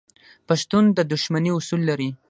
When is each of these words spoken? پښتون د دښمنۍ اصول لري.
پښتون 0.47 0.83
د 0.97 0.99
دښمنۍ 1.11 1.51
اصول 1.55 1.81
لري. 1.89 2.09